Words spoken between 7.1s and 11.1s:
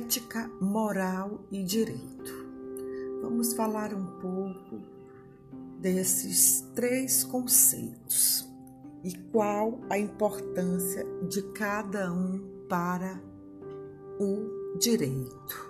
conceitos e qual a importância